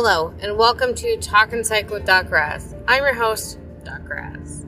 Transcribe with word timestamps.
Hello, 0.00 0.32
and 0.38 0.56
welcome 0.56 0.94
to 0.94 1.16
Talk 1.16 1.52
and 1.52 1.66
Psych 1.66 1.90
with 1.90 2.04
Doc 2.04 2.30
Raz. 2.30 2.72
I'm 2.86 3.02
your 3.02 3.14
host, 3.14 3.58
Doc 3.82 4.08
Raz. 4.08 4.64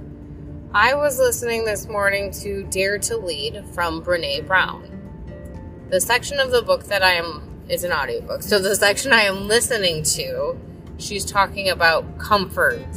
I 0.75 0.95
was 0.95 1.21
listening 1.21 1.65
this 1.65 1.87
morning 1.87 2.33
to 2.41 2.65
Dare 2.65 2.99
to 2.99 3.17
Lead 3.17 3.65
from 3.73 4.03
Brene 4.03 4.45
Brown. 4.45 5.87
The 5.89 6.01
section 6.01 6.41
of 6.41 6.51
the 6.51 6.63
book 6.63 6.87
that 6.87 7.05
I 7.05 7.13
am 7.13 7.49
is 7.69 7.85
an 7.85 7.93
audiobook. 7.93 8.43
So 8.43 8.59
the 8.59 8.75
section 8.75 9.13
I 9.13 9.21
am 9.21 9.47
listening 9.47 10.03
to, 10.03 10.59
she's 10.99 11.25
talking 11.25 11.69
about 11.69 12.19
comfort 12.19 12.89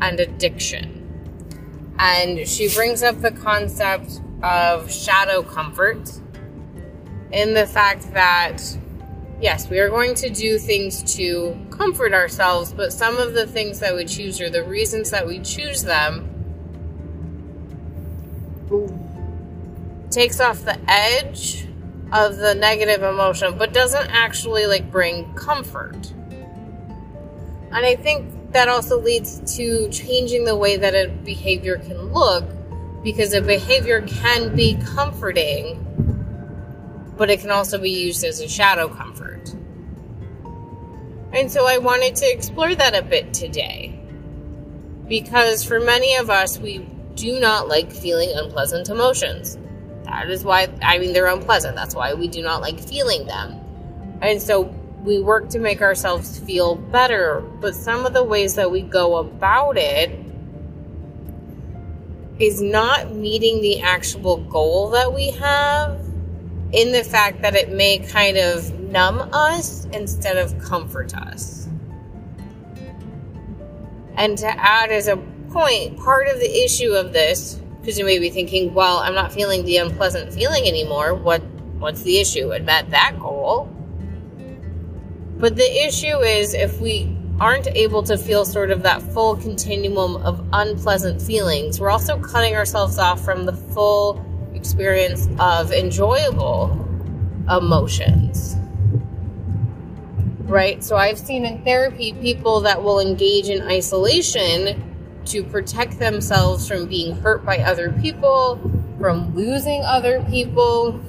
and 0.00 0.20
addiction. 0.20 1.96
And 1.98 2.46
she 2.46 2.72
brings 2.72 3.02
up 3.02 3.20
the 3.20 3.32
concept 3.32 4.20
of 4.44 4.88
shadow 4.88 5.42
comfort 5.42 6.12
in 7.32 7.54
the 7.54 7.66
fact 7.66 8.12
that 8.12 8.62
yes, 9.40 9.68
we 9.68 9.80
are 9.80 9.90
going 9.90 10.14
to 10.14 10.30
do 10.30 10.56
things 10.56 11.16
to 11.16 11.58
comfort 11.76 12.12
ourselves, 12.12 12.72
but 12.72 12.92
some 12.92 13.16
of 13.16 13.34
the 13.34 13.46
things 13.46 13.80
that 13.80 13.94
we 13.94 14.04
choose 14.04 14.40
or 14.40 14.50
the 14.50 14.62
reasons 14.62 15.10
that 15.10 15.26
we 15.26 15.40
choose 15.40 15.82
them 15.82 16.28
takes 20.10 20.40
off 20.40 20.64
the 20.64 20.78
edge 20.88 21.66
of 22.12 22.36
the 22.36 22.54
negative 22.54 23.02
emotion, 23.02 23.56
but 23.56 23.72
doesn't 23.72 24.10
actually 24.10 24.66
like 24.66 24.90
bring 24.90 25.32
comfort. 25.34 26.12
And 27.70 27.86
I 27.86 27.96
think 27.96 28.52
that 28.52 28.68
also 28.68 29.00
leads 29.00 29.56
to 29.56 29.88
changing 29.88 30.44
the 30.44 30.56
way 30.56 30.76
that 30.76 30.94
a 30.94 31.08
behavior 31.08 31.78
can 31.78 32.12
look 32.12 32.44
because 33.02 33.32
a 33.32 33.40
behavior 33.40 34.02
can 34.02 34.54
be 34.54 34.76
comforting, 34.94 35.78
but 37.16 37.30
it 37.30 37.40
can 37.40 37.50
also 37.50 37.78
be 37.78 37.90
used 37.90 38.22
as 38.24 38.40
a 38.40 38.48
shadow 38.48 38.88
comfort. 38.88 39.54
And 41.32 41.50
so 41.50 41.66
I 41.66 41.78
wanted 41.78 42.16
to 42.16 42.30
explore 42.30 42.74
that 42.74 42.94
a 42.94 43.02
bit 43.02 43.32
today. 43.32 43.98
Because 45.08 45.64
for 45.64 45.80
many 45.80 46.14
of 46.16 46.30
us, 46.30 46.58
we 46.58 46.78
do 47.14 47.40
not 47.40 47.68
like 47.68 47.90
feeling 47.90 48.30
unpleasant 48.34 48.88
emotions. 48.88 49.58
That 50.04 50.30
is 50.30 50.44
why, 50.44 50.68
I 50.82 50.98
mean, 50.98 51.12
they're 51.12 51.26
unpleasant. 51.26 51.74
That's 51.74 51.94
why 51.94 52.14
we 52.14 52.28
do 52.28 52.42
not 52.42 52.60
like 52.60 52.78
feeling 52.78 53.26
them. 53.26 53.58
And 54.20 54.40
so 54.40 54.74
we 55.02 55.20
work 55.20 55.48
to 55.50 55.58
make 55.58 55.80
ourselves 55.80 56.38
feel 56.38 56.76
better. 56.76 57.40
But 57.60 57.74
some 57.74 58.06
of 58.06 58.12
the 58.12 58.22
ways 58.22 58.54
that 58.56 58.70
we 58.70 58.82
go 58.82 59.16
about 59.16 59.76
it 59.76 60.10
is 62.38 62.60
not 62.60 63.14
meeting 63.14 63.60
the 63.62 63.80
actual 63.80 64.36
goal 64.36 64.90
that 64.90 65.12
we 65.14 65.30
have 65.30 65.98
in 66.72 66.92
the 66.92 67.04
fact 67.04 67.42
that 67.42 67.54
it 67.54 67.70
may 67.70 67.98
kind 67.98 68.36
of 68.36 68.81
numb 68.92 69.28
us 69.32 69.86
instead 69.86 70.36
of 70.36 70.58
comfort 70.58 71.14
us. 71.14 71.68
And 74.16 74.38
to 74.38 74.46
add 74.46 74.92
as 74.92 75.08
a 75.08 75.16
point, 75.50 75.98
part 75.98 76.28
of 76.28 76.38
the 76.38 76.64
issue 76.64 76.92
of 76.92 77.12
this 77.12 77.60
because 77.82 77.98
you 77.98 78.04
may 78.04 78.20
be 78.20 78.30
thinking, 78.30 78.72
well, 78.74 78.98
I'm 78.98 79.14
not 79.14 79.32
feeling 79.32 79.64
the 79.64 79.78
unpleasant 79.78 80.32
feeling 80.32 80.68
anymore. 80.68 81.14
What 81.14 81.42
what's 81.78 82.02
the 82.02 82.18
issue? 82.18 82.52
And 82.52 82.64
met 82.64 82.90
that 82.90 83.18
goal. 83.18 83.68
But 85.38 85.56
the 85.56 85.84
issue 85.84 86.18
is 86.18 86.54
if 86.54 86.80
we 86.80 87.16
aren't 87.40 87.66
able 87.66 88.04
to 88.04 88.16
feel 88.16 88.44
sort 88.44 88.70
of 88.70 88.84
that 88.84 89.02
full 89.02 89.36
continuum 89.36 90.16
of 90.22 90.46
unpleasant 90.52 91.20
feelings, 91.20 91.80
we're 91.80 91.90
also 91.90 92.20
cutting 92.20 92.54
ourselves 92.54 92.98
off 92.98 93.24
from 93.24 93.46
the 93.46 93.52
full 93.52 94.24
experience 94.54 95.28
of 95.40 95.72
enjoyable 95.72 96.70
emotions. 97.50 98.54
Right? 100.44 100.82
So 100.82 100.96
I've 100.96 101.18
seen 101.18 101.44
in 101.44 101.62
therapy 101.64 102.12
people 102.14 102.60
that 102.62 102.82
will 102.82 103.00
engage 103.00 103.48
in 103.48 103.62
isolation 103.62 104.88
to 105.26 105.44
protect 105.44 105.98
themselves 105.98 106.66
from 106.68 106.86
being 106.86 107.16
hurt 107.16 107.44
by 107.44 107.58
other 107.58 107.92
people, 107.92 108.60
from 108.98 109.34
losing 109.34 109.82
other 109.82 110.22
people. 110.28 111.00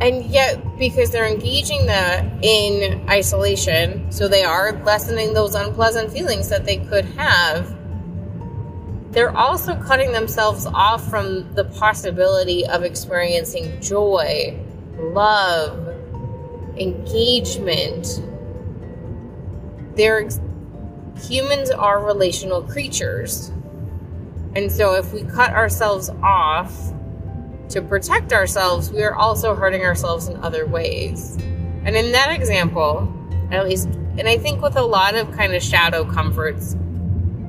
And 0.00 0.24
yet, 0.26 0.78
because 0.78 1.10
they're 1.10 1.26
engaging 1.26 1.86
that 1.86 2.24
in 2.42 3.08
isolation, 3.08 4.12
so 4.12 4.28
they 4.28 4.44
are 4.44 4.72
lessening 4.84 5.32
those 5.32 5.54
unpleasant 5.54 6.12
feelings 6.12 6.48
that 6.50 6.64
they 6.64 6.76
could 6.76 7.04
have, 7.16 7.76
they're 9.10 9.36
also 9.36 9.74
cutting 9.74 10.12
themselves 10.12 10.66
off 10.66 11.08
from 11.08 11.52
the 11.54 11.64
possibility 11.64 12.66
of 12.66 12.84
experiencing 12.84 13.80
joy, 13.80 14.56
love, 14.98 15.87
engagement. 16.76 18.22
They're 19.94 20.28
humans 21.22 21.70
are 21.70 22.04
relational 22.04 22.62
creatures. 22.62 23.50
And 24.54 24.70
so 24.70 24.94
if 24.94 25.12
we 25.12 25.22
cut 25.22 25.50
ourselves 25.52 26.10
off 26.22 26.92
to 27.70 27.82
protect 27.82 28.32
ourselves, 28.32 28.90
we 28.90 29.02
are 29.02 29.14
also 29.14 29.54
hurting 29.54 29.82
ourselves 29.82 30.28
in 30.28 30.36
other 30.38 30.66
ways. 30.66 31.36
And 31.84 31.96
in 31.96 32.12
that 32.12 32.32
example, 32.32 33.12
at 33.50 33.66
least, 33.66 33.88
and 33.88 34.28
I 34.28 34.38
think 34.38 34.62
with 34.62 34.76
a 34.76 34.82
lot 34.82 35.14
of 35.14 35.30
kind 35.32 35.54
of 35.54 35.62
shadow 35.62 36.04
comforts, 36.04 36.76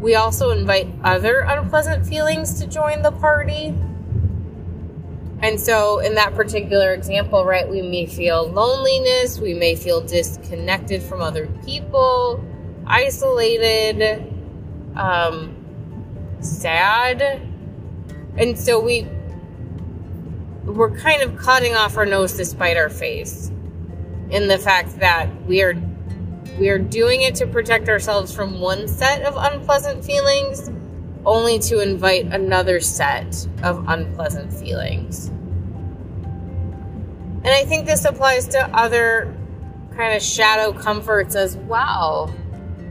we 0.02 0.16
also 0.16 0.52
invite 0.52 0.88
other 1.04 1.42
unpleasant 1.42 2.06
feelings 2.06 2.60
to 2.60 2.68
join 2.68 3.02
the 3.02 3.12
party. 3.12 3.76
And 5.42 5.60
so, 5.60 6.00
in 6.00 6.16
that 6.16 6.36
particular 6.36 6.94
example, 6.94 7.46
right, 7.46 7.68
we 7.68 7.82
may 7.82 8.06
feel 8.06 8.50
loneliness, 8.50 9.40
we 9.40 9.54
may 9.54 9.76
feel 9.76 10.02
disconnected 10.02 11.02
from 11.02 11.22
other 11.22 11.48
people, 11.66 12.44
isolated, 12.86 14.34
um, 14.96 15.56
sad. 16.42 17.42
And 18.38 18.58
so 18.60 18.80
we 18.80 19.08
we're 20.66 20.96
kind 20.98 21.22
of 21.22 21.36
cutting 21.38 21.74
off 21.74 21.98
our 21.98 22.06
nose 22.06 22.34
to 22.34 22.46
spite 22.46 22.78
our 22.78 22.90
face 22.90 23.50
in 24.30 24.48
the 24.48 24.58
fact 24.58 25.00
that 25.00 25.30
we 25.46 25.62
are 25.64 25.74
we 26.60 26.70
are 26.70 26.78
doing 26.78 27.22
it 27.22 27.36
to 27.36 27.48
protect 27.48 27.90
ourselves 27.90 28.34
from 28.34 28.60
one 28.60 28.88
set 28.88 29.24
of 29.24 29.36
unpleasant 29.38 30.04
feelings 30.04 30.70
only 31.26 31.60
to 31.60 31.82
invite 31.82 32.26
another 32.28 32.80
set 32.80 33.48
of 33.64 33.88
unpleasant 33.88 34.54
feelings. 34.54 35.28
And 37.42 37.48
I 37.48 37.66
think 37.66 37.86
this 37.86 38.06
applies 38.06 38.48
to 38.50 38.60
other 38.76 39.36
kind 39.96 40.16
of 40.16 40.22
shadow 40.22 40.74
comforts 40.74 41.36
as 41.36 41.58
well 41.58 42.34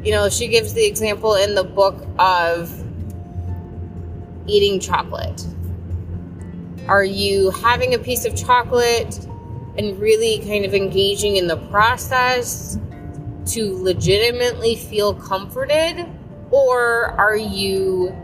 you 0.02 0.12
know, 0.12 0.28
she 0.28 0.48
gives 0.48 0.74
the 0.74 0.86
example 0.86 1.34
in 1.34 1.54
the 1.54 1.64
book 1.64 2.06
of 2.18 2.72
eating 4.46 4.80
chocolate. 4.80 5.44
Are 6.86 7.04
you 7.04 7.50
having 7.50 7.94
a 7.94 7.98
piece 7.98 8.24
of 8.24 8.36
chocolate 8.36 9.18
and 9.76 9.98
really 9.98 10.38
kind 10.38 10.64
of 10.64 10.72
engaging 10.72 11.36
in 11.36 11.48
the 11.48 11.56
process 11.68 12.78
to 13.46 13.76
legitimately 13.82 14.76
feel 14.76 15.14
comforted? 15.14 16.06
Or 16.50 17.10
are 17.12 17.36
you 17.36 18.14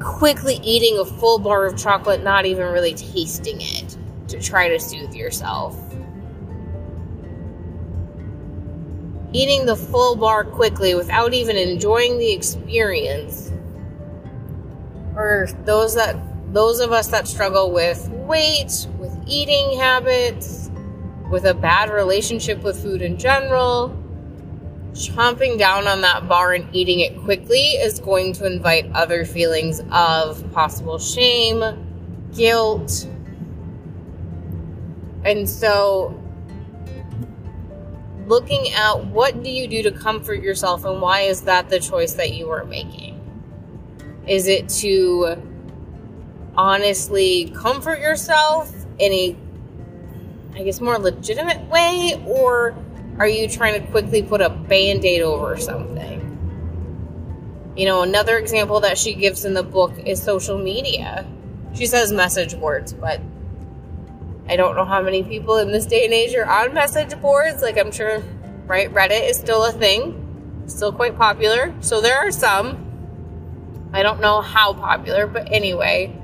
quickly 0.00 0.60
eating 0.62 0.98
a 0.98 1.04
full 1.04 1.38
bar 1.38 1.66
of 1.66 1.76
chocolate, 1.76 2.22
not 2.22 2.46
even 2.46 2.66
really 2.72 2.94
tasting 2.94 3.60
it 3.60 3.96
to 4.28 4.40
try 4.40 4.68
to 4.68 4.78
soothe 4.78 5.14
yourself? 5.14 5.76
eating 9.36 9.66
the 9.66 9.76
full 9.76 10.16
bar 10.16 10.44
quickly 10.44 10.94
without 10.94 11.34
even 11.34 11.56
enjoying 11.56 12.16
the 12.16 12.32
experience 12.32 13.52
or 15.14 15.48
those 15.64 15.94
that 15.94 16.16
those 16.52 16.80
of 16.80 16.92
us 16.92 17.08
that 17.08 17.26
struggle 17.26 17.70
with 17.70 18.08
weight, 18.08 18.86
with 18.98 19.14
eating 19.26 19.78
habits, 19.78 20.70
with 21.30 21.44
a 21.44 21.52
bad 21.52 21.90
relationship 21.90 22.62
with 22.62 22.80
food 22.80 23.02
in 23.02 23.18
general, 23.18 23.88
chomping 24.96 25.58
down 25.58 25.86
on 25.86 26.00
that 26.00 26.26
bar 26.26 26.54
and 26.54 26.74
eating 26.74 27.00
it 27.00 27.16
quickly 27.18 27.72
is 27.72 28.00
going 28.00 28.32
to 28.32 28.46
invite 28.46 28.90
other 28.92 29.24
feelings 29.26 29.82
of 29.92 30.50
possible 30.52 30.98
shame, 30.98 31.62
guilt. 32.34 33.06
And 35.24 35.48
so 35.48 36.18
looking 38.26 38.72
at 38.72 39.06
what 39.06 39.42
do 39.42 39.50
you 39.50 39.68
do 39.68 39.82
to 39.82 39.90
comfort 39.90 40.42
yourself 40.42 40.84
and 40.84 41.00
why 41.00 41.22
is 41.22 41.42
that 41.42 41.68
the 41.68 41.78
choice 41.78 42.14
that 42.14 42.32
you 42.32 42.50
are 42.50 42.64
making? 42.64 43.12
Is 44.26 44.48
it 44.48 44.68
to 44.80 45.36
honestly 46.56 47.52
comfort 47.54 48.00
yourself 48.00 48.74
in 48.98 49.12
a, 49.12 49.36
I 50.54 50.62
guess, 50.62 50.80
more 50.80 50.98
legitimate 50.98 51.68
way? 51.68 52.20
Or 52.26 52.74
are 53.18 53.26
you 53.26 53.48
trying 53.48 53.80
to 53.80 53.90
quickly 53.90 54.22
put 54.22 54.40
a 54.40 54.50
band 54.50 55.04
aid 55.04 55.22
over 55.22 55.56
something? 55.56 56.22
You 57.76 57.86
know, 57.86 58.02
another 58.02 58.38
example 58.38 58.80
that 58.80 58.98
she 58.98 59.14
gives 59.14 59.44
in 59.44 59.54
the 59.54 59.62
book 59.62 59.92
is 60.04 60.22
social 60.22 60.58
media. 60.58 61.26
She 61.74 61.86
says 61.86 62.12
message 62.12 62.58
boards, 62.58 62.92
but 62.92 63.20
I 64.48 64.56
don't 64.56 64.76
know 64.76 64.84
how 64.84 65.02
many 65.02 65.22
people 65.22 65.58
in 65.58 65.72
this 65.72 65.86
day 65.86 66.04
and 66.04 66.14
age 66.14 66.34
are 66.34 66.46
on 66.46 66.72
message 66.72 67.18
boards. 67.20 67.62
Like, 67.62 67.78
I'm 67.78 67.92
sure, 67.92 68.22
right? 68.66 68.92
Reddit 68.92 69.28
is 69.28 69.36
still 69.36 69.64
a 69.64 69.72
thing, 69.72 70.64
still 70.66 70.92
quite 70.92 71.16
popular. 71.16 71.74
So 71.80 72.00
there 72.00 72.18
are 72.18 72.30
some. 72.30 72.82
I 73.92 74.02
don't 74.02 74.20
know 74.20 74.40
how 74.40 74.72
popular, 74.72 75.26
but 75.26 75.52
anyway, 75.52 76.18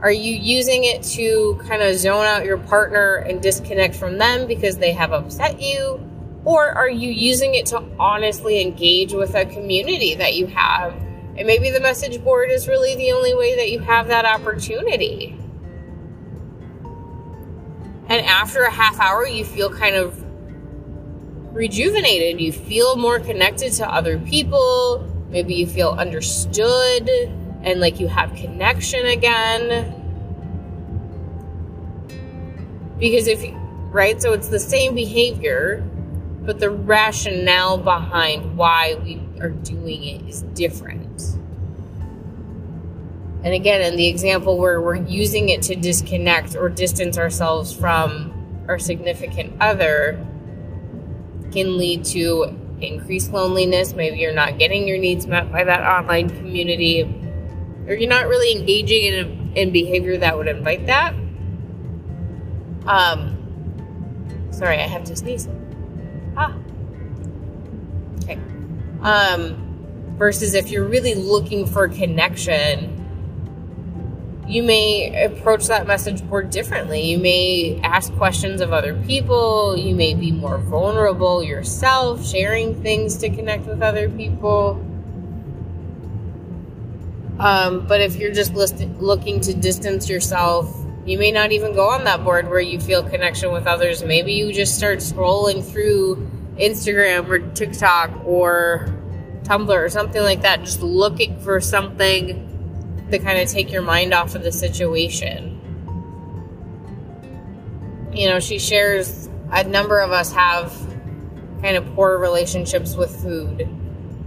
are 0.00 0.10
you 0.10 0.34
using 0.34 0.84
it 0.84 1.02
to 1.14 1.60
kind 1.66 1.82
of 1.82 1.96
zone 1.96 2.26
out 2.26 2.44
your 2.44 2.58
partner 2.58 3.16
and 3.16 3.40
disconnect 3.40 3.94
from 3.94 4.18
them 4.18 4.46
because 4.46 4.78
they 4.78 4.92
have 4.92 5.12
upset 5.12 5.60
you? 5.60 6.11
Or 6.44 6.70
are 6.70 6.90
you 6.90 7.10
using 7.10 7.54
it 7.54 7.66
to 7.66 7.84
honestly 7.98 8.60
engage 8.60 9.12
with 9.12 9.34
a 9.34 9.44
community 9.44 10.14
that 10.16 10.34
you 10.34 10.46
have? 10.48 10.92
And 11.36 11.46
maybe 11.46 11.70
the 11.70 11.80
message 11.80 12.22
board 12.22 12.50
is 12.50 12.68
really 12.68 12.96
the 12.96 13.12
only 13.12 13.34
way 13.34 13.56
that 13.56 13.70
you 13.70 13.78
have 13.78 14.08
that 14.08 14.24
opportunity. 14.24 15.38
And 18.08 18.26
after 18.26 18.62
a 18.64 18.70
half 18.70 19.00
hour, 19.00 19.26
you 19.26 19.44
feel 19.44 19.70
kind 19.70 19.96
of 19.96 20.22
rejuvenated. 21.54 22.40
You 22.40 22.52
feel 22.52 22.96
more 22.96 23.20
connected 23.20 23.72
to 23.74 23.88
other 23.88 24.18
people. 24.18 25.08
Maybe 25.30 25.54
you 25.54 25.66
feel 25.66 25.90
understood 25.90 27.08
and 27.62 27.80
like 27.80 28.00
you 28.00 28.08
have 28.08 28.34
connection 28.34 29.06
again. 29.06 29.98
Because 32.98 33.26
if 33.26 33.42
right, 33.92 34.20
so 34.20 34.32
it's 34.32 34.48
the 34.48 34.60
same 34.60 34.94
behavior, 34.94 35.84
but 36.44 36.58
the 36.58 36.70
rationale 36.70 37.78
behind 37.78 38.56
why 38.56 38.96
we 39.02 39.20
are 39.40 39.50
doing 39.50 40.04
it 40.04 40.28
is 40.28 40.42
different. 40.54 41.22
And 43.44 43.54
again, 43.54 43.80
in 43.80 43.96
the 43.96 44.06
example 44.06 44.58
where 44.58 44.80
we're 44.80 44.94
using 44.94 45.48
it 45.48 45.62
to 45.62 45.74
disconnect 45.74 46.54
or 46.54 46.68
distance 46.68 47.18
ourselves 47.18 47.72
from 47.72 48.64
our 48.68 48.78
significant 48.78 49.60
other, 49.60 50.24
can 51.52 51.76
lead 51.76 52.04
to 52.06 52.58
increased 52.80 53.32
loneliness. 53.32 53.94
Maybe 53.94 54.18
you're 54.18 54.32
not 54.32 54.58
getting 54.58 54.88
your 54.88 54.98
needs 54.98 55.26
met 55.26 55.52
by 55.52 55.64
that 55.64 55.82
online 55.82 56.30
community, 56.30 57.02
or 57.86 57.94
you're 57.94 58.08
not 58.08 58.26
really 58.26 58.58
engaging 58.58 59.12
in, 59.12 59.52
in 59.54 59.72
behavior 59.72 60.16
that 60.18 60.36
would 60.36 60.48
invite 60.48 60.86
that. 60.86 61.14
Um, 62.86 64.48
sorry, 64.50 64.78
I 64.78 64.86
have 64.86 65.04
to 65.04 65.16
sneeze. 65.16 65.48
Ah. 66.36 66.54
Okay. 68.22 68.38
Um, 69.02 70.14
versus 70.16 70.54
if 70.54 70.70
you're 70.70 70.86
really 70.86 71.14
looking 71.14 71.66
for 71.66 71.88
connection, 71.88 72.98
you 74.48 74.62
may 74.62 75.24
approach 75.24 75.66
that 75.68 75.86
message 75.86 76.22
board 76.28 76.50
differently. 76.50 77.00
You 77.02 77.18
may 77.18 77.80
ask 77.82 78.12
questions 78.14 78.60
of 78.60 78.72
other 78.72 78.94
people. 78.94 79.76
You 79.76 79.94
may 79.94 80.14
be 80.14 80.30
more 80.30 80.58
vulnerable 80.58 81.42
yourself, 81.42 82.26
sharing 82.26 82.82
things 82.82 83.16
to 83.18 83.30
connect 83.30 83.66
with 83.66 83.82
other 83.82 84.08
people. 84.08 84.84
Um, 87.38 87.86
but 87.86 88.00
if 88.00 88.16
you're 88.16 88.32
just 88.32 88.54
list- 88.54 88.84
looking 89.00 89.40
to 89.40 89.54
distance 89.54 90.08
yourself, 90.08 90.81
you 91.04 91.18
may 91.18 91.32
not 91.32 91.52
even 91.52 91.74
go 91.74 91.90
on 91.90 92.04
that 92.04 92.22
board 92.22 92.48
where 92.48 92.60
you 92.60 92.80
feel 92.80 93.02
connection 93.02 93.52
with 93.52 93.66
others. 93.66 94.04
Maybe 94.04 94.34
you 94.34 94.52
just 94.52 94.76
start 94.76 94.98
scrolling 94.98 95.64
through 95.64 96.30
Instagram 96.56 97.28
or 97.28 97.38
TikTok 97.54 98.24
or 98.24 98.86
Tumblr 99.42 99.68
or 99.68 99.88
something 99.88 100.22
like 100.22 100.42
that, 100.42 100.60
just 100.60 100.80
looking 100.80 101.38
for 101.40 101.60
something 101.60 103.06
to 103.10 103.18
kind 103.18 103.40
of 103.40 103.48
take 103.48 103.72
your 103.72 103.82
mind 103.82 104.14
off 104.14 104.34
of 104.34 104.42
the 104.42 104.52
situation. 104.52 105.58
You 108.12 108.28
know, 108.28 108.40
she 108.40 108.58
shares 108.58 109.28
a 109.50 109.64
number 109.64 109.98
of 109.98 110.12
us 110.12 110.32
have 110.32 110.72
kind 111.62 111.76
of 111.76 111.94
poor 111.94 112.18
relationships 112.18 112.94
with 112.94 113.14
food. 113.22 113.68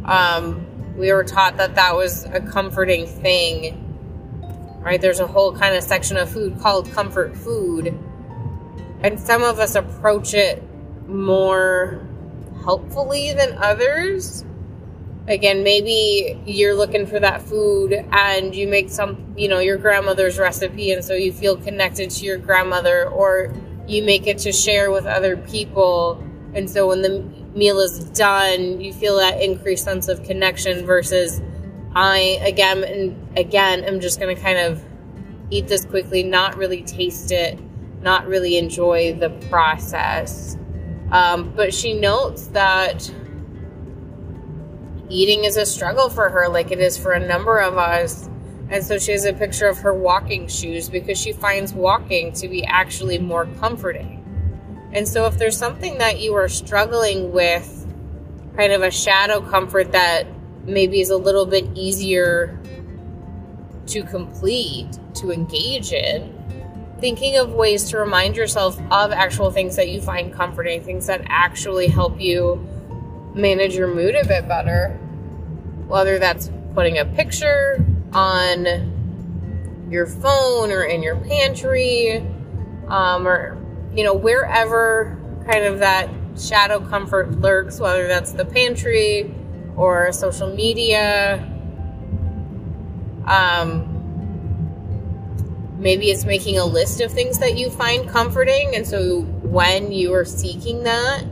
Um, 0.06 0.66
we 0.98 1.12
were 1.12 1.24
taught 1.24 1.58
that 1.58 1.76
that 1.76 1.96
was 1.96 2.26
a 2.26 2.40
comforting 2.40 3.06
thing, 3.08 3.85
right? 4.86 5.02
There's 5.02 5.20
a 5.20 5.28
whole 5.28 5.52
kind 5.58 5.76
of 5.76 5.84
section 5.84 6.16
of 6.16 6.30
food 6.30 6.60
called 6.60 6.90
comfort 6.92 7.36
food. 7.36 7.88
And 9.02 9.20
some 9.20 9.44
of 9.44 9.60
us 9.60 9.76
approach 9.76 10.36
it 10.36 10.64
more 11.08 12.08
helpfully 12.64 13.34
than 13.34 13.58
others 13.58 14.46
again 15.28 15.64
maybe 15.64 16.40
you're 16.46 16.76
looking 16.76 17.06
for 17.06 17.20
that 17.20 17.42
food 17.42 17.94
and 18.12 18.56
you 18.56 18.68
make 18.68 18.90
some 18.90 19.34
you 19.38 19.48
know 19.48 19.60
your 19.60 19.78
grandmother's 19.78 20.38
recipe 20.38 20.92
and 20.92 21.04
so 21.04 21.14
you 21.14 21.32
feel 21.32 21.58
connected 21.58 22.10
to 22.10 22.26
your 22.26 22.38
grandmother 22.38 23.08
or 23.10 23.54
you 23.88 24.04
make 24.04 24.26
it 24.26 24.38
to 24.38 24.52
share 24.52 24.92
with 24.92 25.06
other 25.06 25.38
people 25.38 26.24
and 26.54 26.70
so 26.70 26.88
when 26.88 27.02
the 27.02 27.22
meal 27.56 27.80
is 27.80 28.04
done 28.12 28.80
you 28.82 28.94
feel 28.94 29.18
that 29.18 29.42
increased 29.42 29.84
sense 29.84 30.08
of 30.08 30.24
connection 30.24 30.86
versus 30.86 31.42
i 31.96 32.40
again 32.44 32.84
and 32.84 33.38
again 33.38 33.84
am 33.84 34.00
just 34.00 34.20
going 34.20 34.36
to 34.36 34.42
kind 34.42 34.58
of 34.58 34.84
eat 35.50 35.68
this 35.68 35.86
quickly 35.86 36.24
not 36.24 36.58
really 36.58 36.82
taste 36.84 37.32
it 37.32 37.60
not 38.02 38.28
really 38.28 38.58
enjoy 38.58 39.14
the 39.14 39.30
process 39.50 40.58
um, 41.12 41.54
but 41.56 41.74
she 41.74 41.94
notes 41.94 42.48
that 42.48 43.12
eating 45.10 45.44
is 45.44 45.58
a 45.58 45.66
struggle 45.66 46.10
for 46.10 46.30
her, 46.30 46.50
like 46.50 46.72
it 46.72 46.80
is 46.80 46.98
for 46.98 47.12
a 47.12 47.26
number 47.26 47.58
of 47.58 47.78
us. 47.78 48.30
And 48.70 48.84
so 48.84 48.98
she 48.98 49.12
has 49.12 49.26
a 49.26 49.34
picture 49.34 49.68
of 49.68 49.78
her 49.80 49.94
walking 49.94 50.48
shoes 50.48 50.90
because 50.90 51.20
she 51.20 51.32
finds 51.32 51.74
walking 51.74 52.34
to 52.34 52.48
be 52.48 52.66
actually 52.66 53.20
more 53.20 53.46
comforting. 53.60 54.22
And 54.92 55.08
so 55.08 55.26
if 55.28 55.38
there's 55.38 55.58
something 55.58 56.00
that 56.00 56.20
you 56.20 56.34
are 56.36 56.48
struggling 56.48 57.32
with, 57.32 57.84
kind 58.56 58.74
of 58.74 58.82
a 58.82 58.90
shadow 58.90 59.42
comfort 59.42 59.92
that 59.92 60.26
maybe 60.66 61.02
is 61.02 61.10
a 61.10 61.18
little 61.18 61.46
bit 61.46 61.66
easier 61.76 62.60
to 63.88 64.04
complete, 64.04 64.98
to 65.16 65.32
engage 65.32 65.92
in, 65.92 66.32
thinking 67.00 67.38
of 67.38 67.52
ways 67.54 67.90
to 67.92 67.98
remind 67.98 68.36
yourself 68.36 68.80
of 68.92 69.12
actual 69.12 69.52
things 69.52 69.76
that 69.76 69.90
you 69.90 70.02
find 70.02 70.34
comforting, 70.34 70.82
things 70.82 71.08
that 71.08 71.22
actually 71.28 71.88
help 71.88 72.20
you 72.20 72.66
manage 73.36 73.76
your 73.76 73.94
mood 73.94 74.16
a 74.16 74.26
bit 74.26 74.48
better. 74.48 74.90
Whether 75.88 76.18
that's 76.20 76.50
putting 76.74 76.98
a 76.98 77.06
picture 77.06 77.86
on 78.12 79.88
your 79.92 80.08
phone 80.08 80.72
or 80.72 80.84
in 80.84 81.04
your 81.04 81.16
pantry, 81.18 82.26
um, 82.88 83.28
or, 83.28 83.58
you 83.94 84.04
know, 84.04 84.14
wherever 84.14 85.20
kind 85.48 85.66
of 85.66 85.80
that 85.80 86.10
shadow 86.40 86.80
comfort 86.80 87.32
lurks, 87.40 87.80
whether 87.80 88.08
that's 88.08 88.32
the 88.32 88.46
pantry 88.46 89.34
or 89.76 90.12
social 90.12 90.54
media. 90.54 91.38
Um, 93.26 93.92
maybe 95.78 96.10
it's 96.10 96.26
making 96.26 96.58
a 96.58 96.66
list 96.66 97.02
of 97.02 97.12
things 97.12 97.40
that 97.40 97.58
you 97.58 97.70
find 97.70 98.08
comforting. 98.10 98.76
And 98.76 98.88
so 98.88 99.22
when 99.22 99.92
you 99.92 100.14
are 100.14 100.26
seeking 100.26 100.84
that, 100.84 101.26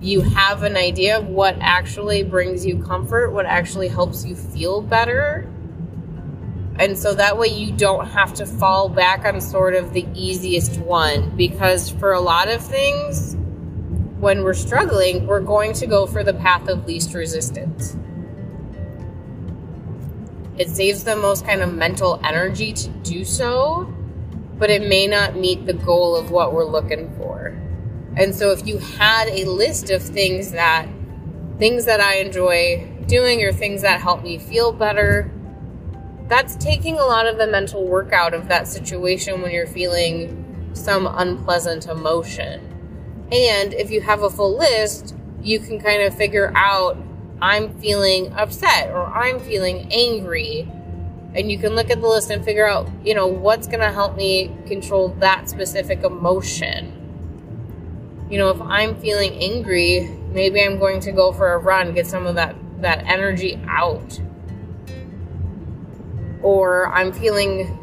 you 0.00 0.20
have 0.20 0.62
an 0.62 0.76
idea 0.76 1.18
of 1.18 1.26
what 1.28 1.56
actually 1.60 2.22
brings 2.22 2.66
you 2.66 2.82
comfort, 2.82 3.30
what 3.30 3.46
actually 3.46 3.88
helps 3.88 4.24
you 4.24 4.36
feel 4.36 4.80
better. 4.80 5.50
And 6.78 6.98
so 6.98 7.14
that 7.14 7.38
way 7.38 7.48
you 7.48 7.72
don't 7.72 8.06
have 8.08 8.34
to 8.34 8.46
fall 8.46 8.90
back 8.90 9.24
on 9.24 9.40
sort 9.40 9.74
of 9.74 9.94
the 9.94 10.06
easiest 10.14 10.78
one. 10.78 11.34
Because 11.36 11.88
for 11.88 12.12
a 12.12 12.20
lot 12.20 12.48
of 12.48 12.62
things, 12.62 13.36
when 14.18 14.42
we're 14.42 14.54
struggling, 14.54 15.26
we're 15.26 15.40
going 15.40 15.72
to 15.74 15.86
go 15.86 16.06
for 16.06 16.24
the 16.24 16.32
path 16.32 16.68
of 16.68 16.86
least 16.86 17.12
resistance. 17.12 17.96
It 20.56 20.70
saves 20.70 21.04
the 21.04 21.16
most 21.16 21.44
kind 21.44 21.60
of 21.60 21.74
mental 21.74 22.18
energy 22.24 22.72
to 22.72 22.88
do 22.88 23.24
so, 23.26 23.92
but 24.58 24.70
it 24.70 24.88
may 24.88 25.06
not 25.06 25.36
meet 25.36 25.66
the 25.66 25.74
goal 25.74 26.16
of 26.16 26.30
what 26.30 26.54
we're 26.54 26.64
looking 26.64 27.14
for. 27.16 27.48
And 28.16 28.34
so 28.34 28.52
if 28.52 28.66
you 28.66 28.78
had 28.78 29.28
a 29.28 29.44
list 29.44 29.90
of 29.90 30.02
things 30.02 30.52
that 30.52 30.88
things 31.58 31.84
that 31.84 32.00
I 32.00 32.16
enjoy 32.16 32.90
doing 33.06 33.42
or 33.42 33.52
things 33.52 33.82
that 33.82 34.00
help 34.00 34.22
me 34.22 34.38
feel 34.38 34.72
better, 34.72 35.30
that's 36.26 36.56
taking 36.56 36.98
a 36.98 37.04
lot 37.04 37.26
of 37.26 37.36
the 37.36 37.46
mental 37.46 37.86
work 37.86 38.12
out 38.12 38.32
of 38.32 38.48
that 38.48 38.66
situation 38.66 39.42
when 39.42 39.52
you're 39.52 39.66
feeling 39.66 40.70
some 40.72 41.06
unpleasant 41.06 41.86
emotion. 41.86 42.75
And 43.32 43.74
if 43.74 43.90
you 43.90 44.00
have 44.00 44.22
a 44.22 44.30
full 44.30 44.56
list, 44.56 45.14
you 45.42 45.58
can 45.58 45.80
kind 45.80 46.02
of 46.02 46.14
figure 46.14 46.52
out 46.54 46.96
I'm 47.40 47.78
feeling 47.78 48.32
upset 48.32 48.90
or 48.90 49.06
I'm 49.06 49.40
feeling 49.40 49.88
angry. 49.92 50.70
And 51.34 51.50
you 51.50 51.58
can 51.58 51.74
look 51.74 51.90
at 51.90 52.00
the 52.00 52.08
list 52.08 52.30
and 52.30 52.44
figure 52.44 52.66
out, 52.66 52.88
you 53.04 53.14
know, 53.14 53.26
what's 53.26 53.66
going 53.66 53.80
to 53.80 53.92
help 53.92 54.16
me 54.16 54.56
control 54.66 55.08
that 55.20 55.50
specific 55.50 56.02
emotion 56.02 56.96
you 58.28 58.38
know, 58.38 58.50
if 58.50 58.60
I'm 58.60 58.96
feeling 58.96 59.34
angry, 59.34 60.08
maybe 60.32 60.62
I'm 60.62 60.78
going 60.78 61.00
to 61.00 61.12
go 61.12 61.32
for 61.32 61.52
a 61.52 61.58
run, 61.58 61.94
get 61.94 62.06
some 62.06 62.26
of 62.26 62.34
that, 62.34 62.56
that 62.80 63.04
energy 63.06 63.60
out. 63.68 64.20
Or 66.42 66.92
I'm 66.92 67.12
feeling 67.12 67.78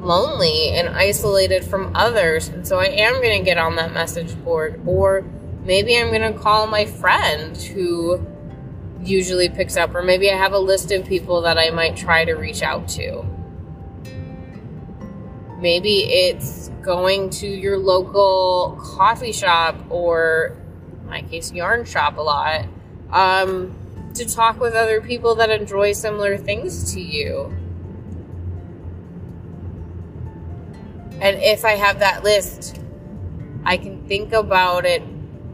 lonely 0.00 0.70
and 0.70 0.88
isolated 0.88 1.64
from 1.64 1.94
others. 1.94 2.48
And 2.48 2.66
so 2.66 2.78
I 2.78 2.86
am 2.86 3.14
going 3.14 3.38
to 3.38 3.44
get 3.44 3.58
on 3.58 3.76
that 3.76 3.92
message 3.92 4.36
board. 4.44 4.80
Or 4.86 5.24
maybe 5.64 5.96
I'm 5.98 6.08
going 6.08 6.32
to 6.32 6.38
call 6.38 6.66
my 6.66 6.86
friend 6.86 7.56
who 7.56 8.24
usually 9.02 9.48
picks 9.48 9.76
up, 9.76 9.94
or 9.94 10.02
maybe 10.02 10.30
I 10.30 10.36
have 10.36 10.52
a 10.52 10.58
list 10.58 10.90
of 10.92 11.06
people 11.06 11.42
that 11.42 11.58
I 11.58 11.70
might 11.70 11.96
try 11.96 12.24
to 12.24 12.34
reach 12.34 12.62
out 12.62 12.88
to. 12.90 13.24
Maybe 15.58 16.04
it's 16.04 16.68
going 16.82 17.30
to 17.30 17.46
your 17.46 17.78
local 17.78 18.78
coffee 18.80 19.32
shop 19.32 19.76
or, 19.90 20.56
in 21.02 21.06
my 21.08 21.22
case, 21.22 21.52
yarn 21.52 21.84
shop 21.84 22.16
a 22.16 22.22
lot 22.22 22.66
um, 23.10 23.74
to 24.14 24.24
talk 24.24 24.60
with 24.60 24.74
other 24.74 25.00
people 25.00 25.34
that 25.36 25.50
enjoy 25.50 25.92
similar 25.92 26.36
things 26.36 26.92
to 26.94 27.00
you. 27.00 27.52
And 31.20 31.42
if 31.42 31.64
I 31.64 31.72
have 31.72 31.98
that 31.98 32.22
list, 32.22 32.80
I 33.64 33.76
can 33.76 34.06
think 34.06 34.32
about 34.32 34.84
it 34.84 35.02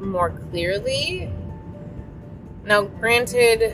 more 0.01 0.31
clearly. 0.31 1.31
Now, 2.65 2.83
granted, 2.83 3.73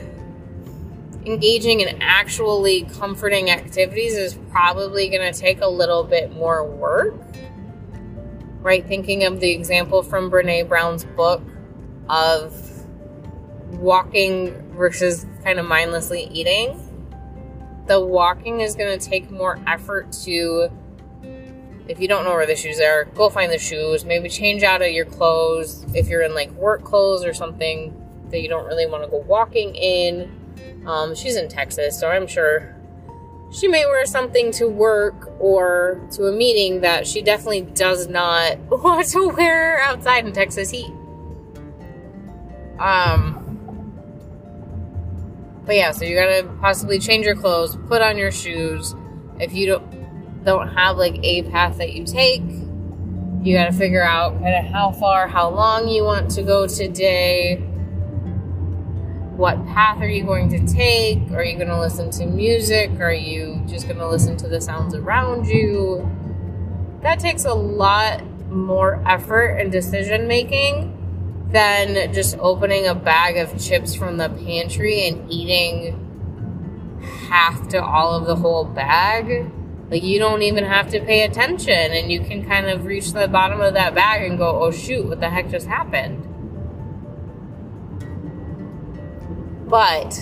engaging 1.25 1.81
in 1.81 2.01
actually 2.01 2.83
comforting 2.83 3.51
activities 3.51 4.15
is 4.15 4.37
probably 4.49 5.09
going 5.09 5.31
to 5.31 5.37
take 5.37 5.61
a 5.61 5.67
little 5.67 6.03
bit 6.03 6.31
more 6.33 6.65
work. 6.65 7.13
Right? 8.61 8.85
Thinking 8.85 9.23
of 9.25 9.39
the 9.39 9.51
example 9.51 10.03
from 10.03 10.31
Brene 10.31 10.67
Brown's 10.67 11.03
book 11.03 11.41
of 12.09 12.53
walking 13.71 14.71
versus 14.75 15.25
kind 15.43 15.59
of 15.59 15.65
mindlessly 15.65 16.23
eating. 16.31 16.79
The 17.87 17.99
walking 17.99 18.61
is 18.61 18.75
going 18.75 18.97
to 18.97 19.03
take 19.09 19.31
more 19.31 19.59
effort 19.67 20.11
to 20.23 20.69
if 21.91 21.99
you 21.99 22.07
don't 22.07 22.23
know 22.23 22.31
where 22.31 22.45
the 22.45 22.55
shoes 22.55 22.79
are, 22.79 23.03
go 23.03 23.29
find 23.29 23.51
the 23.51 23.57
shoes. 23.57 24.05
Maybe 24.05 24.29
change 24.29 24.63
out 24.63 24.81
of 24.81 24.91
your 24.91 25.03
clothes 25.03 25.85
if 25.93 26.07
you're 26.07 26.21
in 26.21 26.33
like 26.33 26.49
work 26.51 26.85
clothes 26.85 27.25
or 27.25 27.33
something 27.33 27.93
that 28.29 28.41
you 28.41 28.47
don't 28.47 28.65
really 28.65 28.85
want 28.85 29.03
to 29.03 29.09
go 29.09 29.17
walking 29.17 29.75
in. 29.75 30.31
Um, 30.87 31.13
she's 31.13 31.35
in 31.35 31.49
Texas, 31.49 31.99
so 31.99 32.07
I'm 32.07 32.27
sure 32.27 32.73
she 33.51 33.67
may 33.67 33.85
wear 33.85 34.05
something 34.05 34.53
to 34.53 34.69
work 34.69 35.33
or 35.37 35.99
to 36.11 36.27
a 36.27 36.31
meeting 36.31 36.79
that 36.79 37.05
she 37.05 37.21
definitely 37.21 37.63
does 37.63 38.07
not 38.07 38.57
want 38.69 39.09
to 39.09 39.27
wear 39.27 39.81
outside 39.81 40.25
in 40.25 40.31
Texas 40.31 40.69
heat. 40.69 40.93
Um, 42.79 43.37
but 45.65 45.75
yeah, 45.75 45.91
so 45.91 46.05
you 46.05 46.15
gotta 46.15 46.49
possibly 46.61 46.99
change 46.99 47.25
your 47.25 47.35
clothes, 47.35 47.75
put 47.89 48.01
on 48.01 48.17
your 48.17 48.31
shoes. 48.31 48.95
If 49.41 49.53
you 49.53 49.67
don't 49.67 50.00
don't 50.43 50.69
have 50.69 50.97
like 50.97 51.19
a 51.23 51.43
path 51.43 51.77
that 51.77 51.93
you 51.93 52.03
take. 52.03 52.43
You 53.43 53.55
got 53.55 53.65
to 53.65 53.73
figure 53.73 54.03
out 54.03 54.39
kind 54.39 54.65
of 54.65 54.71
how 54.71 54.91
far, 54.91 55.27
how 55.27 55.49
long 55.49 55.87
you 55.87 56.03
want 56.03 56.31
to 56.31 56.43
go 56.43 56.67
today. 56.67 57.57
What 59.35 59.65
path 59.67 59.99
are 60.01 60.07
you 60.07 60.23
going 60.23 60.49
to 60.49 60.73
take? 60.73 61.31
Are 61.31 61.43
you 61.43 61.55
going 61.55 61.69
to 61.69 61.79
listen 61.79 62.11
to 62.11 62.25
music? 62.25 62.91
Are 62.99 63.13
you 63.13 63.63
just 63.67 63.87
going 63.87 63.97
to 63.97 64.07
listen 64.07 64.37
to 64.37 64.47
the 64.47 64.61
sounds 64.61 64.93
around 64.93 65.47
you? 65.47 66.07
That 67.01 67.19
takes 67.19 67.45
a 67.45 67.53
lot 67.53 68.23
more 68.51 69.01
effort 69.07 69.57
and 69.57 69.71
decision 69.71 70.27
making 70.27 70.97
than 71.51 72.13
just 72.13 72.37
opening 72.37 72.85
a 72.85 72.93
bag 72.95 73.37
of 73.37 73.59
chips 73.59 73.95
from 73.95 74.17
the 74.17 74.29
pantry 74.29 75.07
and 75.07 75.31
eating 75.31 75.97
half 77.29 77.67
to 77.69 77.83
all 77.83 78.15
of 78.15 78.25
the 78.25 78.35
whole 78.35 78.65
bag 78.65 79.51
like 79.91 80.03
you 80.03 80.19
don't 80.19 80.41
even 80.41 80.63
have 80.63 80.89
to 80.89 81.01
pay 81.01 81.23
attention 81.23 81.91
and 81.91 82.09
you 82.09 82.21
can 82.21 82.47
kind 82.47 82.67
of 82.67 82.85
reach 82.85 83.11
the 83.11 83.27
bottom 83.27 83.59
of 83.59 83.73
that 83.73 83.93
bag 83.93 84.23
and 84.23 84.37
go, 84.37 84.61
oh 84.61 84.71
shoot, 84.71 85.05
what 85.05 85.19
the 85.19 85.29
heck 85.29 85.49
just 85.49 85.67
happened? 85.67 86.25
But 89.67 90.17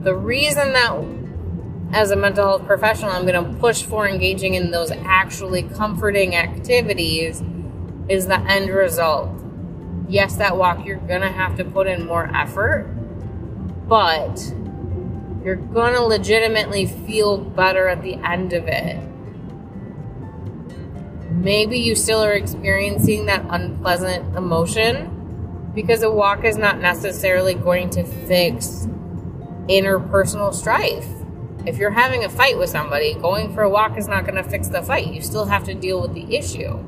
the 0.00 0.14
reason 0.14 0.72
that 0.72 1.04
as 1.92 2.10
a 2.10 2.16
mental 2.16 2.44
health 2.44 2.66
professional 2.66 3.12
I'm 3.12 3.24
going 3.26 3.44
to 3.44 3.60
push 3.60 3.84
for 3.84 4.08
engaging 4.08 4.54
in 4.54 4.72
those 4.72 4.90
actually 4.90 5.62
comforting 5.62 6.34
activities 6.34 7.40
is 8.08 8.26
the 8.26 8.40
end 8.40 8.70
result. 8.70 9.30
Yes, 10.08 10.34
that 10.36 10.56
walk, 10.56 10.84
you're 10.84 10.96
going 10.96 11.20
to 11.20 11.30
have 11.30 11.56
to 11.58 11.64
put 11.64 11.86
in 11.86 12.06
more 12.06 12.28
effort, 12.34 12.88
but 13.86 14.52
you're 15.44 15.56
going 15.56 15.94
to 15.94 16.02
legitimately 16.02 16.86
feel 16.86 17.38
better 17.38 17.88
at 17.88 18.02
the 18.02 18.14
end 18.14 18.52
of 18.52 18.68
it. 18.68 18.96
Maybe 21.30 21.78
you 21.78 21.94
still 21.94 22.22
are 22.22 22.32
experiencing 22.32 23.26
that 23.26 23.44
unpleasant 23.48 24.36
emotion 24.36 25.72
because 25.74 26.02
a 26.02 26.10
walk 26.10 26.44
is 26.44 26.56
not 26.56 26.78
necessarily 26.78 27.54
going 27.54 27.90
to 27.90 28.04
fix 28.04 28.86
interpersonal 29.68 30.54
strife. 30.54 31.08
If 31.66 31.78
you're 31.78 31.90
having 31.90 32.24
a 32.24 32.28
fight 32.28 32.58
with 32.58 32.70
somebody, 32.70 33.14
going 33.14 33.54
for 33.54 33.62
a 33.62 33.70
walk 33.70 33.96
is 33.96 34.08
not 34.08 34.24
going 34.24 34.42
to 34.42 34.48
fix 34.48 34.68
the 34.68 34.82
fight. 34.82 35.12
You 35.12 35.22
still 35.22 35.46
have 35.46 35.64
to 35.64 35.74
deal 35.74 36.00
with 36.00 36.14
the 36.14 36.36
issue. 36.36 36.78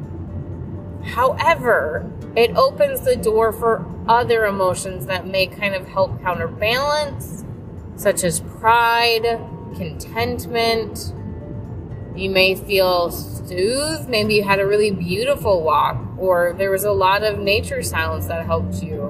However, 1.05 2.11
it 2.37 2.57
opens 2.57 3.01
the 3.01 3.17
door 3.17 3.53
for 3.53 3.87
other 4.09 4.45
emotions 4.45 5.07
that 5.07 5.27
may 5.27 5.47
kind 5.47 5.75
of 5.75 5.87
help 5.89 6.21
counterbalance 6.23 7.44
such 7.97 8.25
as 8.25 8.41
pride, 8.41 9.23
contentment. 9.77 11.13
You 12.17 12.31
may 12.31 12.55
feel 12.55 13.11
soothed. 13.11 14.09
Maybe 14.09 14.35
you 14.35 14.45
had 14.45 14.61
a 14.61 14.67
really 14.67 14.91
beautiful 14.91 15.63
walk, 15.63 16.01
or 16.19 16.55
there 16.57 16.71
was 16.71 16.85
a 16.85 16.93
lot 16.93 17.23
of 17.23 17.39
nature 17.39 17.83
sounds 17.83 18.29
that 18.29 18.47
helped 18.47 18.83
you. 18.83 19.03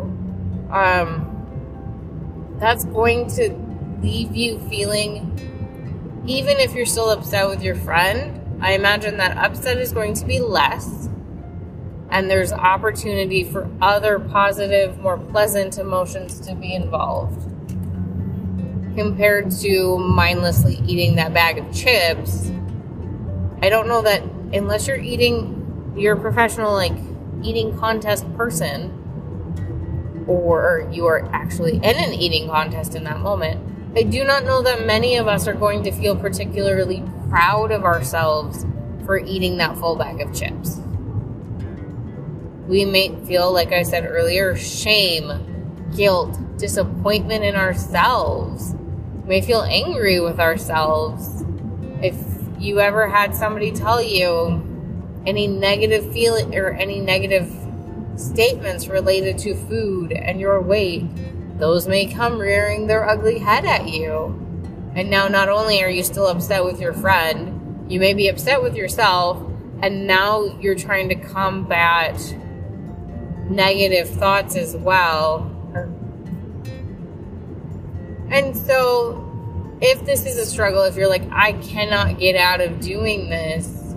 Um, 0.71 2.57
that's 2.59 2.85
going 2.85 3.29
to 3.33 3.53
leave 4.03 4.35
you 4.35 4.59
feeling, 4.69 6.23
even 6.26 6.59
if 6.59 6.75
you're 6.75 6.87
still 6.87 7.11
upset 7.11 7.49
with 7.49 7.62
your 7.62 7.75
friend, 7.75 8.41
I 8.62 8.73
imagine 8.73 9.19
that 9.19 9.37
upset 9.37 9.79
is 9.79 9.93
going 9.93 10.14
to 10.14 10.25
be 10.25 10.41
less. 10.41 11.09
And 12.11 12.31
there's 12.31 12.53
opportunity 12.53 13.45
for 13.45 13.69
other 13.83 14.19
positive, 14.19 14.99
more 14.99 15.19
pleasant 15.19 15.79
emotions 15.79 16.41
to 16.41 16.55
be 16.55 16.73
involved 16.75 17.53
compared 18.94 19.50
to 19.50 19.98
mindlessly 19.98 20.76
eating 20.86 21.16
that 21.16 21.34
bag 21.34 21.58
of 21.58 21.74
chips. 21.74 22.50
I 23.62 23.68
don't 23.68 23.88
know 23.88 24.02
that 24.02 24.22
unless 24.52 24.86
you're 24.86 25.00
eating, 25.00 25.94
you're 25.96 26.16
a 26.16 26.20
professional, 26.20 26.72
like 26.72 26.92
eating 27.42 27.76
contest 27.78 28.24
person, 28.36 30.24
or 30.26 30.88
you 30.92 31.06
are 31.06 31.28
actually 31.32 31.76
in 31.76 31.84
an 31.84 32.12
eating 32.14 32.48
contest 32.48 32.94
in 32.94 33.04
that 33.04 33.20
moment. 33.20 33.60
I 33.96 34.02
do 34.02 34.24
not 34.24 34.44
know 34.44 34.62
that 34.62 34.86
many 34.86 35.16
of 35.16 35.28
us 35.28 35.46
are 35.46 35.54
going 35.54 35.82
to 35.84 35.92
feel 35.92 36.16
particularly 36.16 37.02
proud 37.28 37.70
of 37.70 37.84
ourselves 37.84 38.66
for 39.04 39.18
eating 39.18 39.58
that 39.58 39.76
full 39.76 39.96
bag 39.96 40.20
of 40.20 40.34
chips. 40.34 40.80
We 42.66 42.84
may 42.84 43.14
feel, 43.26 43.52
like 43.52 43.72
I 43.72 43.82
said 43.82 44.06
earlier, 44.06 44.56
shame, 44.56 45.90
guilt, 45.94 46.38
disappointment 46.58 47.44
in 47.44 47.56
ourselves 47.56 48.74
may 49.26 49.40
feel 49.40 49.62
angry 49.62 50.21
with 50.21 50.38
ourselves. 50.38 51.45
If 52.02 52.16
you 52.59 52.81
ever 52.81 53.09
had 53.09 53.35
somebody 53.35 53.73
tell 53.73 54.02
you 54.02 55.23
any 55.26 55.47
negative 55.47 56.12
feeling 56.12 56.54
or 56.54 56.71
any 56.71 57.00
negative 57.00 57.50
statements 58.16 58.88
related 58.88 59.38
to 59.38 59.54
food 59.54 60.12
and 60.12 60.40
your 60.40 60.61
weight, 60.61 61.04
those 61.59 61.88
may 61.88 62.07
come 62.07 62.38
rearing 62.38 62.87
their 62.87 63.09
ugly 63.09 63.38
head 63.38 63.64
at 63.64 63.88
you. 63.88 64.40
And 64.95 65.11
now, 65.11 65.28
not 65.28 65.49
only 65.49 65.83
are 65.83 65.90
you 65.90 66.04
still 66.04 66.26
upset 66.26 66.64
with 66.64 66.81
your 66.81 66.93
friend, 66.93 67.90
you 67.90 67.99
may 67.99 68.14
be 68.14 68.28
upset 68.28 68.62
with 68.62 68.76
yourself, 68.76 69.43
and 69.83 70.07
now 70.07 70.45
you're 70.61 70.76
trying 70.76 71.09
to 71.09 71.16
combat 71.16 72.16
negative 73.50 74.09
thoughts 74.09 74.57
as 74.57 74.76
well 74.76 75.53
and 78.35 78.57
so, 78.57 79.79
if 79.81 80.05
this 80.05 80.26
is 80.26 80.37
a 80.38 80.45
struggle, 80.45 80.83
if 80.83 80.97
you're 80.97 81.09
like, 81.09 81.23
I 81.31 81.53
cannot 81.53 82.19
get 82.19 82.35
out 82.35 82.61
of 82.61 82.81
doing 82.81 83.31
this, 83.31 83.95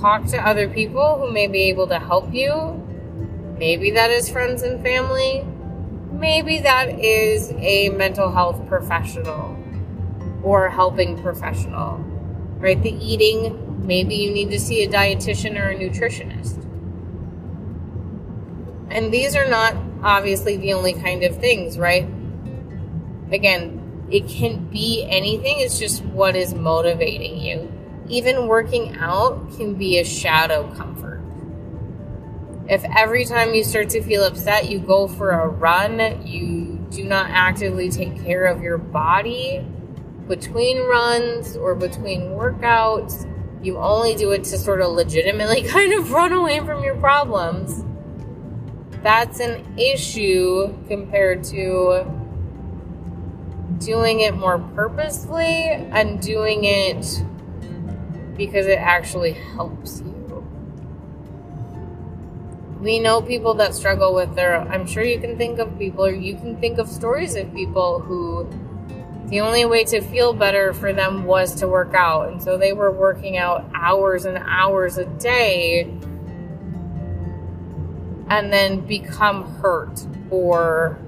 talk 0.00 0.24
to 0.26 0.36
other 0.38 0.68
people 0.68 1.18
who 1.18 1.32
may 1.32 1.48
be 1.48 1.62
able 1.62 1.88
to 1.88 1.98
help 1.98 2.32
you. 2.32 2.80
Maybe 3.58 3.90
that 3.90 4.10
is 4.10 4.28
friends 4.28 4.62
and 4.62 4.80
family. 4.84 5.44
Maybe 6.12 6.60
that 6.60 7.00
is 7.00 7.50
a 7.56 7.88
mental 7.88 8.30
health 8.30 8.64
professional 8.68 9.56
or 10.44 10.68
helping 10.68 11.20
professional, 11.20 11.98
right? 12.58 12.80
The 12.80 12.92
eating, 13.04 13.84
maybe 13.84 14.14
you 14.14 14.30
need 14.30 14.52
to 14.52 14.60
see 14.60 14.84
a 14.84 14.88
dietitian 14.88 15.60
or 15.60 15.70
a 15.70 15.74
nutritionist. 15.76 16.64
And 18.92 19.12
these 19.12 19.34
are 19.34 19.48
not 19.48 19.76
obviously 20.04 20.56
the 20.56 20.72
only 20.74 20.92
kind 20.92 21.24
of 21.24 21.36
things, 21.38 21.78
right? 21.78 22.08
Again, 23.32 24.06
it 24.10 24.28
can 24.28 24.68
be 24.68 25.04
anything. 25.08 25.56
It's 25.58 25.78
just 25.78 26.04
what 26.04 26.36
is 26.36 26.54
motivating 26.54 27.40
you. 27.40 27.72
even 28.10 28.46
working 28.46 28.96
out 28.96 29.54
can 29.58 29.74
be 29.74 29.98
a 29.98 30.04
shadow 30.04 30.72
comfort. 30.74 31.22
If 32.66 32.82
every 32.96 33.26
time 33.26 33.52
you 33.52 33.62
start 33.64 33.90
to 33.90 34.02
feel 34.02 34.24
upset, 34.24 34.70
you 34.70 34.78
go 34.78 35.08
for 35.08 35.30
a 35.30 35.46
run, 35.46 36.26
you 36.26 36.86
do 36.90 37.04
not 37.04 37.28
actively 37.28 37.90
take 37.90 38.24
care 38.24 38.46
of 38.46 38.62
your 38.62 38.78
body 38.78 39.62
between 40.28 40.78
runs 40.84 41.56
or 41.56 41.74
between 41.74 42.20
workouts, 42.30 43.26
you 43.62 43.78
only 43.78 44.14
do 44.14 44.30
it 44.32 44.44
to 44.44 44.58
sort 44.58 44.80
of 44.80 44.92
legitimately 44.92 45.62
kind 45.68 45.92
of 45.94 46.12
run 46.12 46.32
away 46.32 46.60
from 46.60 46.84
your 46.84 46.96
problems. 46.96 47.84
That's 49.02 49.40
an 49.40 49.78
issue 49.78 50.76
compared 50.86 51.44
to 51.44 52.06
doing 53.78 54.20
it 54.20 54.34
more 54.34 54.58
purposefully 54.58 55.68
and 55.70 56.20
doing 56.20 56.64
it 56.64 57.22
because 58.36 58.66
it 58.66 58.78
actually 58.78 59.32
helps 59.32 60.00
you. 60.00 60.14
We 62.80 63.00
know 63.00 63.20
people 63.20 63.54
that 63.54 63.74
struggle 63.74 64.14
with 64.14 64.34
their, 64.36 64.60
I'm 64.60 64.86
sure 64.86 65.02
you 65.02 65.20
can 65.20 65.36
think 65.36 65.58
of 65.58 65.76
people 65.78 66.06
or 66.06 66.12
you 66.12 66.36
can 66.36 66.60
think 66.60 66.78
of 66.78 66.88
stories 66.88 67.34
of 67.34 67.52
people 67.52 67.98
who 67.98 68.48
the 69.28 69.40
only 69.40 69.64
way 69.66 69.84
to 69.84 70.00
feel 70.00 70.32
better 70.32 70.72
for 70.72 70.92
them 70.92 71.24
was 71.24 71.54
to 71.56 71.68
work 71.68 71.92
out. 71.94 72.28
And 72.30 72.42
so 72.42 72.56
they 72.56 72.72
were 72.72 72.90
working 72.90 73.36
out 73.36 73.68
hours 73.74 74.24
and 74.24 74.38
hours 74.38 74.96
a 74.96 75.04
day 75.04 75.82
and 78.30 78.52
then 78.52 78.80
become 78.80 79.44
hurt 79.56 80.06
or 80.30 80.98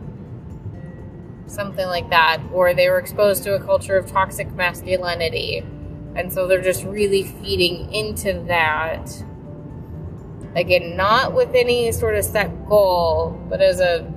something 1.51 1.87
like 1.87 2.11
that. 2.11 2.41
Or 2.53 2.75
they 2.75 2.89
were 2.89 2.99
exposed 2.99 3.43
to 3.45 3.55
a 3.55 3.61
culture 3.61 3.97
of 3.97 4.11
toxic 4.11 4.53
masculinity. 4.53 5.65
And 6.15 6.33
so 6.33 6.47
they're 6.47 6.63
just 6.63 6.85
really 6.85 7.25
feeding 7.25 7.93
into 7.93 8.45
that. 8.49 9.11
Again, 10.57 10.97
not 10.97 11.33
with 11.33 11.55
any 11.55 11.93
sort 11.93 12.17
of 12.17 12.25
set 12.25 12.67
goal, 12.69 13.41
but 13.49 13.61
as 13.61 13.81
a 13.81 14.13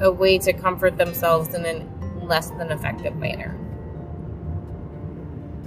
a 0.00 0.10
way 0.10 0.38
to 0.38 0.52
comfort 0.52 0.98
themselves 0.98 1.54
in 1.54 1.64
a 1.64 2.24
less 2.24 2.50
than 2.50 2.70
effective 2.70 3.16
manner. 3.16 3.58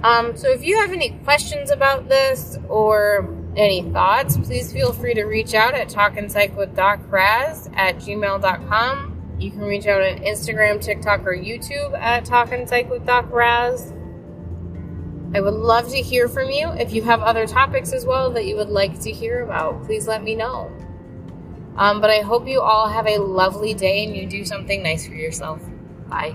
Um, 0.02 0.36
so 0.36 0.50
if 0.50 0.64
you 0.64 0.78
have 0.78 0.92
any 0.92 1.10
questions 1.24 1.70
about 1.70 2.08
this 2.08 2.56
or 2.68 3.28
any 3.56 3.82
thoughts, 3.82 4.38
please 4.38 4.72
feel 4.72 4.92
free 4.92 5.14
to 5.14 5.24
reach 5.24 5.52
out 5.52 5.74
at 5.74 5.88
talkandpsych 5.88 6.56
with 6.56 6.74
Doc 6.74 7.00
Raz 7.10 7.68
at 7.74 7.96
gmail.com. 7.96 9.09
You 9.40 9.50
can 9.50 9.60
reach 9.60 9.86
out 9.86 10.02
on 10.02 10.18
Instagram, 10.18 10.82
TikTok, 10.82 11.26
or 11.26 11.34
YouTube 11.34 11.98
at 11.98 12.26
talkandpsych 12.26 12.90
with 12.90 13.06
Doc 13.06 13.24
Raz. 13.30 13.90
I 15.34 15.40
would 15.40 15.54
love 15.54 15.88
to 15.90 15.96
hear 15.96 16.28
from 16.28 16.50
you. 16.50 16.68
If 16.72 16.92
you 16.92 17.02
have 17.02 17.22
other 17.22 17.46
topics 17.46 17.94
as 17.94 18.04
well 18.04 18.30
that 18.32 18.44
you 18.44 18.56
would 18.56 18.68
like 18.68 19.00
to 19.00 19.10
hear 19.10 19.42
about, 19.42 19.84
please 19.84 20.06
let 20.06 20.22
me 20.22 20.34
know. 20.34 20.70
Um, 21.76 22.02
but 22.02 22.10
I 22.10 22.20
hope 22.20 22.46
you 22.46 22.60
all 22.60 22.88
have 22.88 23.06
a 23.06 23.16
lovely 23.16 23.72
day 23.72 24.04
and 24.04 24.14
you 24.14 24.26
do 24.26 24.44
something 24.44 24.82
nice 24.82 25.06
for 25.06 25.14
yourself. 25.14 25.62
Bye. 26.08 26.34